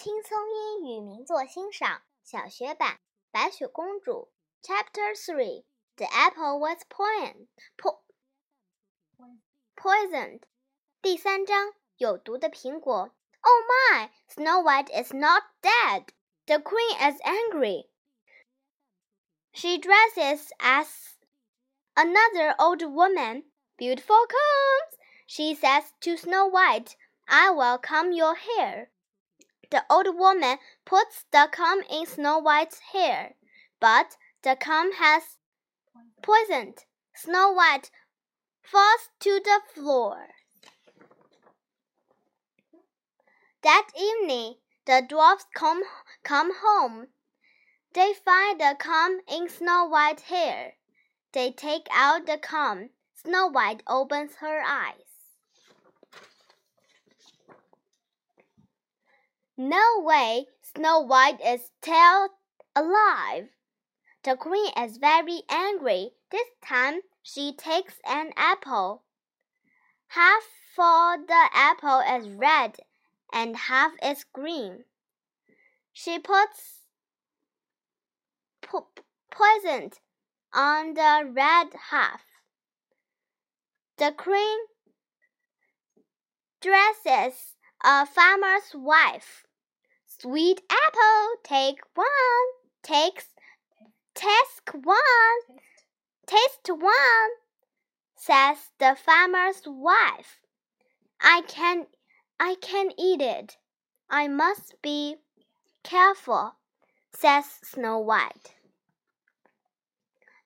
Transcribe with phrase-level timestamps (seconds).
[0.00, 2.94] 轻松英语名作欣赏小学版《
[3.30, 4.30] 白雪公主》
[4.66, 5.64] Chapter Three
[5.96, 7.46] The apple was poisoned.
[7.78, 8.02] Po
[9.74, 10.42] poisoned.
[11.00, 13.14] 第三章有毒的苹果。
[13.40, 14.10] Oh my!
[14.28, 16.08] Snow White is not dead.
[16.46, 17.88] The queen is angry.
[19.52, 21.16] She dresses as
[21.94, 23.44] another old woman.
[23.78, 26.96] Beautiful combs, she says to Snow White.
[27.26, 28.90] I will comb your hair.
[29.71, 33.35] The old woman puts the comb in Snow White's hair,
[33.79, 35.37] but the comb has
[36.21, 36.83] poisoned.
[37.15, 37.89] Snow White
[38.61, 40.27] falls to the floor.
[43.61, 45.83] That evening, the dwarfs come,
[46.23, 47.07] come home.
[47.93, 50.73] They find the comb in Snow White's hair.
[51.31, 52.89] They take out the comb.
[53.13, 55.10] Snow White opens her eyes.
[59.63, 62.29] No way, Snow White is still
[62.75, 63.49] alive.
[64.23, 66.13] The queen is very angry.
[66.31, 69.03] This time she takes an apple.
[70.07, 70.47] Half
[70.79, 72.77] of the apple is red
[73.31, 74.85] and half is green.
[75.93, 76.79] She puts
[78.63, 78.87] po
[79.29, 79.91] poison
[80.51, 82.23] on the red half.
[83.97, 84.57] The queen
[86.61, 89.45] dresses a farmer's wife.
[90.21, 92.05] Sweet apple, take one.
[92.83, 93.29] Takes,
[94.13, 95.57] task one.
[96.27, 97.31] Taste one,
[98.15, 100.37] says the farmer's wife.
[101.19, 101.87] I can,
[102.39, 103.57] I can eat it.
[104.11, 105.15] I must be
[105.81, 106.53] careful,
[107.11, 108.53] says Snow White.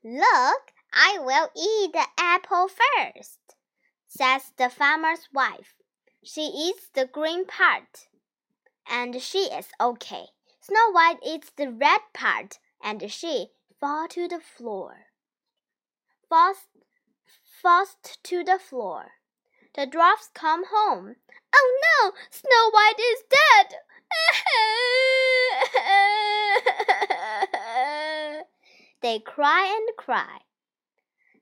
[0.06, 3.40] Look, I will eat the apple first,
[4.08, 5.76] says the farmer's wife.
[6.23, 8.08] She eats the green part
[8.89, 10.25] and she is okay.
[10.61, 15.08] Snow White eats the red part, and she falls to the floor.
[16.28, 16.67] Falls,
[17.62, 19.12] falls to the floor.
[19.75, 21.18] The dwarfs come home.
[21.53, 22.12] Oh no!
[22.31, 23.75] Snow White is dead!
[29.01, 30.40] they cry and cry.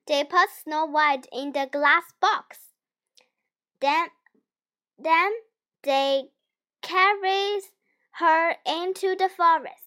[0.07, 2.59] They put Snow White in the glass box.
[3.79, 4.09] Then,
[4.97, 5.31] then
[5.83, 6.23] they
[6.83, 7.71] carries
[8.13, 9.82] her into the forest.